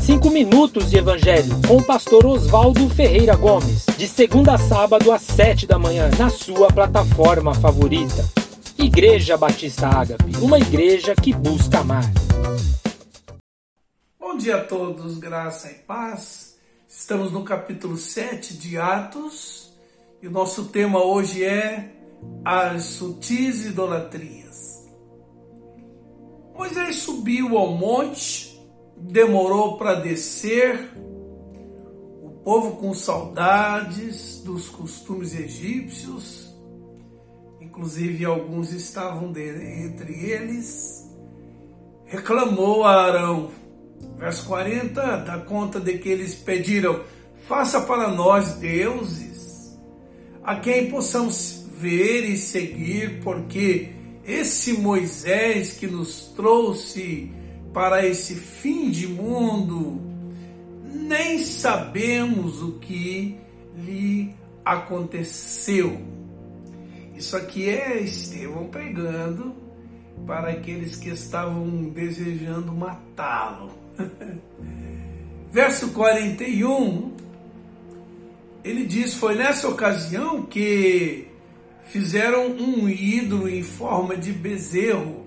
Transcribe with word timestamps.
Cinco 0.00 0.30
minutos 0.30 0.90
de 0.90 0.98
Evangelho 0.98 1.60
com 1.66 1.76
o 1.76 1.82
pastor 1.82 2.24
Oswaldo 2.26 2.88
Ferreira 2.90 3.34
Gomes, 3.34 3.86
de 3.96 4.06
segunda 4.08 4.54
a 4.54 4.58
sábado 4.58 5.10
às 5.12 5.22
sete 5.22 5.66
da 5.66 5.78
manhã, 5.78 6.10
na 6.18 6.30
sua 6.30 6.68
plataforma 6.68 7.54
favorita. 7.54 8.24
Igreja 8.78 9.36
Batista 9.36 9.88
Ágape, 9.88 10.36
uma 10.40 10.58
igreja 10.58 11.14
que 11.14 11.32
busca 11.32 11.80
amar. 11.80 12.04
Bom 14.18 14.36
dia 14.36 14.56
a 14.56 14.64
todos, 14.64 15.18
graça 15.18 15.70
e 15.70 15.74
paz. 15.74 16.56
Estamos 16.88 17.32
no 17.32 17.44
capítulo 17.44 17.96
7 17.96 18.54
de 18.56 18.78
Atos 18.78 19.72
e 20.22 20.28
o 20.28 20.30
nosso 20.30 20.66
tema 20.66 21.02
hoje 21.02 21.44
é 21.44 21.92
as 22.44 22.84
sutis 22.84 23.66
idolatrias. 23.66 24.84
Moisés 26.54 26.96
subiu 26.96 27.58
ao 27.58 27.72
monte 27.72 28.43
demorou 28.96 29.76
para 29.76 29.94
descer, 29.94 30.90
o 32.22 32.30
povo 32.44 32.76
com 32.76 32.94
saudades 32.94 34.40
dos 34.44 34.68
costumes 34.68 35.34
egípcios, 35.34 36.54
inclusive 37.60 38.24
alguns 38.24 38.72
estavam 38.72 39.32
entre 39.36 40.30
eles, 40.30 41.10
reclamou 42.06 42.84
a 42.84 43.04
Arão. 43.04 43.50
Verso 44.16 44.46
40 44.46 45.16
dá 45.18 45.38
conta 45.38 45.80
de 45.80 45.98
que 45.98 46.08
eles 46.08 46.34
pediram: 46.34 47.00
faça 47.48 47.80
para 47.80 48.08
nós 48.08 48.54
deuses, 48.54 49.76
a 50.42 50.56
quem 50.56 50.90
possamos 50.90 51.66
ver 51.78 52.24
e 52.24 52.36
seguir, 52.36 53.22
porque 53.22 53.90
esse 54.24 54.74
Moisés 54.74 55.72
que 55.72 55.86
nos 55.86 56.28
trouxe 56.28 57.32
para 57.74 58.06
esse 58.06 58.36
fim 58.36 58.88
de 58.88 59.08
mundo, 59.08 60.00
nem 60.84 61.40
sabemos 61.40 62.62
o 62.62 62.78
que 62.78 63.36
lhe 63.76 64.32
aconteceu. 64.64 66.00
Isso 67.16 67.36
aqui 67.36 67.68
é 67.68 68.00
Estevão 68.00 68.68
pregando 68.68 69.52
para 70.24 70.50
aqueles 70.50 70.94
que 70.94 71.08
estavam 71.08 71.90
desejando 71.90 72.72
matá-lo. 72.72 73.72
Verso 75.50 75.88
41, 75.90 77.12
ele 78.62 78.86
diz: 78.86 79.14
Foi 79.14 79.34
nessa 79.34 79.68
ocasião 79.68 80.42
que 80.42 81.26
fizeram 81.86 82.52
um 82.52 82.88
ídolo 82.88 83.48
em 83.48 83.62
forma 83.64 84.16
de 84.16 84.32
bezerro 84.32 85.23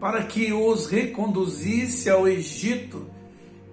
para 0.00 0.24
que 0.24 0.52
os 0.52 0.86
reconduzisse 0.86 2.08
ao 2.08 2.26
Egito, 2.26 3.06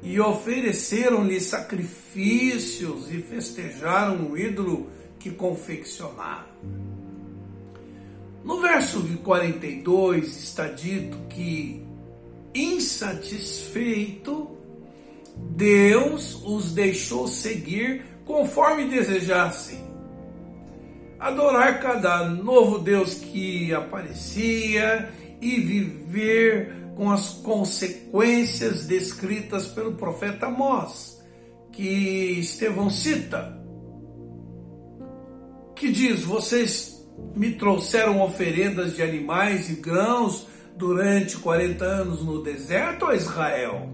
e 0.03 0.20
ofereceram-lhe 0.20 1.39
sacrifícios 1.39 3.11
e 3.11 3.22
festejaram 3.22 4.30
o 4.30 4.38
ídolo 4.38 4.88
que 5.17 5.31
confeccionaram. 5.31 6.45
No 8.44 8.61
verso 8.61 9.02
42 9.23 10.38
está 10.38 10.67
dito 10.67 11.17
que, 11.30 11.81
insatisfeito, 12.53 14.52
Deus 15.36 16.41
os 16.45 16.72
deixou 16.72 17.28
seguir 17.28 18.06
conforme 18.23 18.86
desejassem. 18.86 19.86
Adorar 21.19 21.81
cada 21.81 22.30
novo 22.30 22.80
Deus 22.80 23.16
que 23.16 23.73
aparecia 23.73 25.09
e 25.41 25.59
viver 25.59 26.73
com 26.95 27.11
as 27.11 27.30
consequências 27.30 28.85
descritas 28.85 29.67
pelo 29.67 29.94
profeta 29.94 30.47
Amós, 30.47 31.21
que 31.71 32.39
Estevão 32.39 32.89
cita, 32.89 33.61
que 35.75 35.91
diz: 35.91 36.23
Vocês 36.23 37.07
me 37.35 37.53
trouxeram 37.53 38.22
oferendas 38.22 38.95
de 38.95 39.03
animais 39.03 39.69
e 39.69 39.73
grãos 39.73 40.47
durante 40.75 41.38
40 41.38 41.85
anos 41.85 42.23
no 42.23 42.41
deserto, 42.41 43.06
ó 43.06 43.13
Israel? 43.13 43.89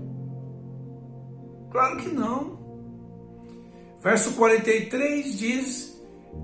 Claro 1.71 1.97
que 1.97 2.09
não. 2.09 2.61
Verso 4.01 4.33
43 4.33 5.37
diz 5.37 5.92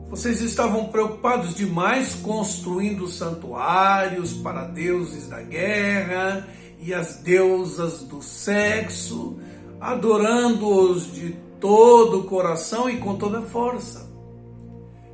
vocês 0.09 0.41
estavam 0.41 0.85
preocupados 0.85 1.53
demais 1.53 2.15
construindo 2.15 3.07
santuários 3.07 4.33
para 4.33 4.65
deuses 4.65 5.27
da 5.27 5.39
guerra 5.41 6.47
e 6.79 6.91
as 6.93 7.17
deusas 7.17 8.03
do 8.03 8.19
sexo, 8.19 9.37
adorando-os 9.79 11.13
de 11.13 11.35
todo 11.59 12.21
o 12.21 12.23
coração 12.23 12.89
e 12.89 12.97
com 12.97 13.17
toda 13.17 13.39
a 13.39 13.43
força. 13.43 14.09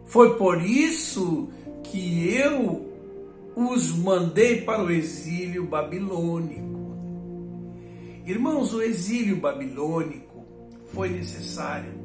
Foi 0.05 0.37
por 0.37 0.61
isso 0.61 1.49
que 1.83 2.33
eu 2.33 2.89
os 3.53 3.91
mandei 3.91 4.61
para 4.61 4.81
o 4.81 4.89
exílio 4.89 5.65
babilônico. 5.65 6.63
Irmãos, 8.25 8.73
o 8.73 8.81
exílio 8.81 9.35
babilônico 9.37 10.45
foi 10.93 11.09
necessário 11.09 12.04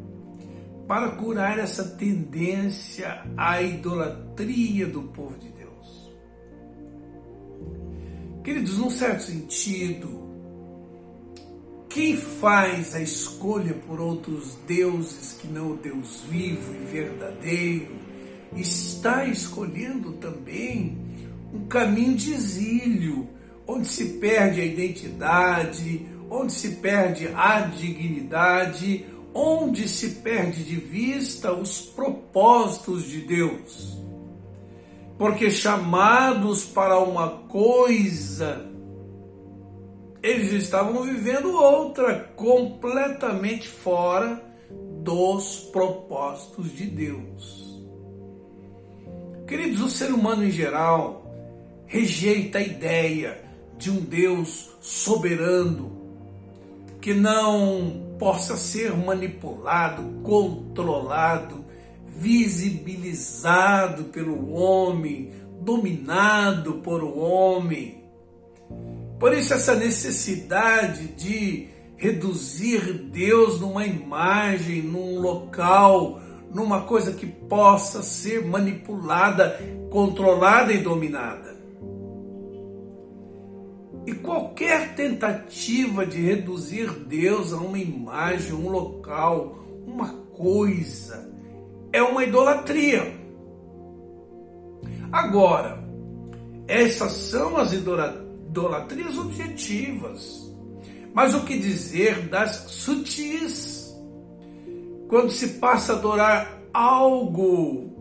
para 0.91 1.11
curar 1.11 1.56
essa 1.56 1.84
tendência 1.84 3.23
à 3.37 3.62
idolatria 3.62 4.89
do 4.89 5.03
povo 5.03 5.39
de 5.39 5.49
Deus. 5.51 6.12
Queridos, 8.43 8.77
num 8.77 8.91
certo 8.91 9.23
sentido, 9.23 10.29
quem 11.89 12.17
faz 12.17 12.97
a 12.97 13.00
escolha 13.00 13.73
por 13.73 14.00
outros 14.00 14.59
deuses 14.67 15.34
que 15.34 15.47
não 15.47 15.75
o 15.75 15.77
Deus 15.77 16.25
vivo 16.29 16.75
e 16.75 16.84
verdadeiro, 16.87 17.95
está 18.56 19.25
escolhendo 19.27 20.15
também 20.15 20.99
um 21.55 21.67
caminho 21.67 22.17
de 22.17 22.33
exílio, 22.33 23.29
onde 23.65 23.87
se 23.87 24.19
perde 24.19 24.61
a 24.61 24.65
identidade, 24.65 26.05
onde 26.29 26.53
se 26.53 26.71
perde 26.79 27.29
a 27.29 27.61
dignidade, 27.61 29.06
onde 29.35 29.89
se 29.89 30.11
perde 30.17 30.65
de 30.65 30.77
vista 30.77 31.53
os 31.53 31.81
propósitos 31.81 33.05
de 33.05 33.21
Deus. 33.21 33.99
Porque 35.19 35.51
chamados 35.51 36.65
para 36.65 36.99
uma 36.99 37.29
coisa, 37.49 38.67
eles 40.23 40.53
estavam 40.53 41.03
vivendo 41.03 41.53
outra, 41.53 42.33
completamente 42.37 43.69
fora 43.69 44.43
dos 45.03 45.69
propósitos 45.73 46.75
de 46.75 46.87
Deus. 46.87 47.81
Queridos, 49.47 49.81
o 49.83 49.89
ser 49.89 50.12
humano 50.12 50.45
em 50.45 50.51
geral 50.51 51.31
rejeita 51.87 52.59
a 52.59 52.62
ideia 52.62 53.43
de 53.77 53.91
um 53.91 54.01
Deus 54.01 54.71
soberano 54.81 56.00
que 57.00 57.15
não 57.15 58.16
possa 58.19 58.56
ser 58.56 58.94
manipulado, 58.94 60.03
controlado, 60.22 61.65
visibilizado 62.06 64.05
pelo 64.05 64.53
homem, 64.53 65.33
dominado 65.61 66.75
por 66.75 67.03
o 67.03 67.19
homem. 67.19 68.05
Por 69.19 69.33
isso, 69.33 69.55
essa 69.55 69.75
necessidade 69.75 71.09
de 71.09 71.69
reduzir 71.97 72.93
Deus 73.11 73.61
numa 73.61 73.87
imagem, 73.87 74.82
num 74.82 75.21
local, 75.21 76.21
numa 76.53 76.82
coisa 76.82 77.12
que 77.12 77.27
possa 77.27 78.03
ser 78.03 78.47
manipulada, 78.47 79.59
controlada 79.91 80.72
e 80.72 80.78
dominada. 80.78 81.59
E 84.10 84.15
qualquer 84.15 84.97
tentativa 84.97 86.04
de 86.04 86.21
reduzir 86.21 86.91
Deus 86.91 87.52
a 87.52 87.58
uma 87.58 87.79
imagem, 87.79 88.52
um 88.52 88.69
local, 88.69 89.64
uma 89.87 90.08
coisa, 90.37 91.32
é 91.93 92.02
uma 92.02 92.25
idolatria. 92.25 93.17
Agora, 95.12 95.79
essas 96.67 97.12
são 97.12 97.56
as 97.56 97.73
idolatrias 97.73 99.17
objetivas. 99.17 100.52
Mas 101.14 101.32
o 101.32 101.44
que 101.44 101.56
dizer 101.56 102.29
das 102.29 102.64
sutis? 102.67 103.94
Quando 105.06 105.31
se 105.31 105.50
passa 105.61 105.93
a 105.93 105.96
adorar 105.96 106.61
algo 106.75 107.93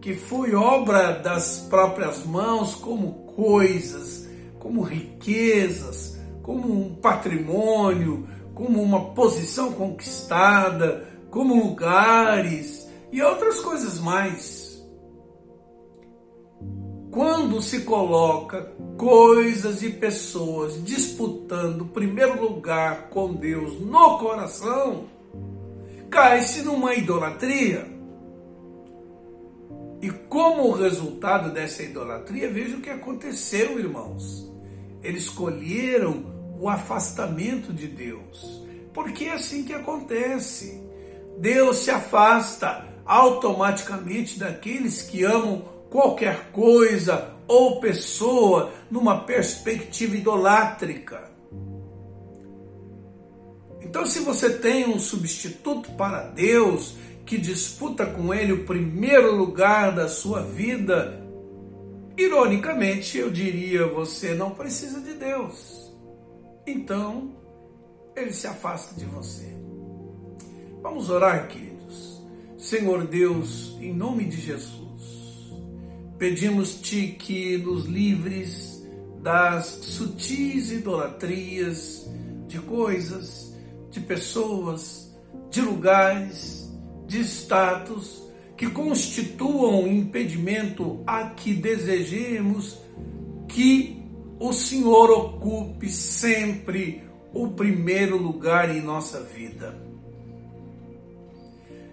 que 0.00 0.14
foi 0.14 0.54
obra 0.54 1.12
das 1.12 1.66
próprias 1.68 2.24
mãos, 2.24 2.74
como 2.74 3.26
coisas, 3.36 4.17
como 4.58 4.82
riquezas, 4.82 6.18
como 6.42 6.72
um 6.72 6.94
patrimônio, 6.94 8.28
como 8.54 8.82
uma 8.82 9.14
posição 9.14 9.72
conquistada, 9.72 11.06
como 11.30 11.54
lugares 11.54 12.88
e 13.12 13.22
outras 13.22 13.60
coisas 13.60 13.98
mais. 14.00 14.68
quando 17.18 17.60
se 17.60 17.80
coloca 17.80 18.72
coisas 18.96 19.82
e 19.82 19.90
pessoas 19.90 20.84
disputando 20.84 21.86
primeiro 21.86 22.40
lugar 22.40 23.08
com 23.08 23.34
Deus 23.34 23.80
no 23.80 24.18
coração, 24.18 25.06
cai-se 26.08 26.62
numa 26.62 26.94
idolatria. 26.94 27.97
E 30.00 30.10
como 30.10 30.70
resultado 30.72 31.52
dessa 31.52 31.82
idolatria, 31.82 32.50
veja 32.50 32.76
o 32.76 32.80
que 32.80 32.90
aconteceu, 32.90 33.78
irmãos. 33.78 34.48
Eles 35.02 35.24
escolheram 35.24 36.24
o 36.60 36.68
afastamento 36.68 37.72
de 37.72 37.88
Deus. 37.88 38.62
Porque 38.92 39.24
é 39.24 39.34
assim 39.34 39.64
que 39.64 39.72
acontece. 39.72 40.82
Deus 41.38 41.78
se 41.78 41.90
afasta 41.90 42.86
automaticamente 43.04 44.38
daqueles 44.38 45.02
que 45.02 45.24
amam 45.24 45.62
qualquer 45.90 46.50
coisa 46.52 47.34
ou 47.46 47.80
pessoa 47.80 48.72
numa 48.90 49.20
perspectiva 49.20 50.16
idolátrica. 50.16 51.28
Então, 53.80 54.04
se 54.04 54.20
você 54.20 54.50
tem 54.50 54.86
um 54.86 54.98
substituto 54.98 55.90
para 55.92 56.24
Deus 56.24 56.94
que 57.28 57.36
disputa 57.36 58.06
com 58.06 58.32
ele 58.32 58.54
o 58.54 58.64
primeiro 58.64 59.36
lugar 59.36 59.94
da 59.94 60.08
sua 60.08 60.40
vida, 60.40 61.22
ironicamente 62.16 63.18
eu 63.18 63.30
diria: 63.30 63.86
você 63.86 64.32
não 64.32 64.52
precisa 64.52 64.98
de 65.02 65.12
Deus. 65.12 65.92
Então, 66.66 67.36
ele 68.16 68.32
se 68.32 68.46
afasta 68.46 68.98
de 68.98 69.04
você. 69.04 69.46
Vamos 70.82 71.10
orar, 71.10 71.48
queridos. 71.48 72.22
Senhor 72.56 73.06
Deus, 73.06 73.76
em 73.78 73.92
nome 73.92 74.24
de 74.24 74.40
Jesus, 74.40 75.52
pedimos-te 76.16 77.08
que 77.08 77.58
nos 77.58 77.84
livres 77.84 78.82
das 79.20 79.66
sutis 79.66 80.72
idolatrias 80.72 82.10
de 82.46 82.58
coisas 82.58 83.54
de 83.90 84.00
pessoas, 84.00 85.14
de 85.50 85.60
lugares, 85.60 86.57
de 87.08 87.20
status 87.24 88.22
que 88.56 88.70
constituam 88.70 89.88
impedimento 89.88 91.02
a 91.06 91.30
que 91.30 91.54
desejemos 91.54 92.78
que 93.48 94.02
o 94.38 94.52
Senhor 94.52 95.10
ocupe 95.10 95.88
sempre 95.88 97.02
o 97.32 97.48
primeiro 97.48 98.16
lugar 98.16 98.74
em 98.74 98.80
nossa 98.80 99.20
vida. 99.20 99.76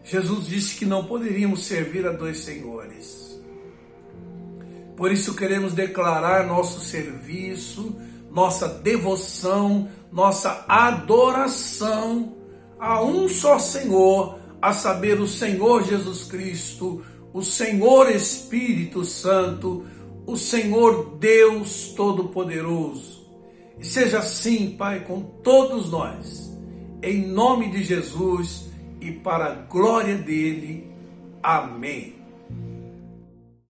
Jesus 0.03 0.45
disse 0.45 0.75
que 0.75 0.85
não 0.85 1.05
poderíamos 1.05 1.65
servir 1.65 2.05
a 2.05 2.11
dois 2.11 2.39
senhores. 2.39 3.39
Por 4.95 5.11
isso 5.11 5.35
queremos 5.35 5.73
declarar 5.73 6.45
nosso 6.45 6.79
serviço, 6.79 7.95
nossa 8.31 8.67
devoção, 8.67 9.89
nossa 10.11 10.65
adoração 10.67 12.35
a 12.79 13.01
um 13.01 13.27
só 13.27 13.57
Senhor, 13.57 14.39
a 14.65 14.73
saber, 14.73 15.21
o 15.21 15.27
Senhor 15.27 15.83
Jesus 15.83 16.23
Cristo, 16.23 17.03
o 17.31 17.43
Senhor 17.43 18.09
Espírito 18.09 19.05
Santo, 19.05 19.85
o 20.25 20.35
Senhor 20.35 21.17
Deus 21.19 21.93
Todo-Poderoso. 21.95 23.29
E 23.77 23.85
seja 23.85 24.17
assim, 24.17 24.71
Pai, 24.75 25.01
com 25.01 25.21
todos 25.21 25.91
nós, 25.91 26.51
em 27.03 27.27
nome 27.27 27.69
de 27.69 27.83
Jesus 27.83 28.71
e 28.99 29.11
para 29.11 29.45
a 29.45 29.53
glória 29.53 30.15
dele. 30.15 30.89
Amém. 31.43 32.14